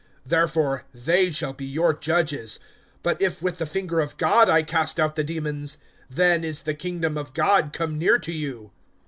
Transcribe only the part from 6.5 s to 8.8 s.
the kingdom of God come near to you.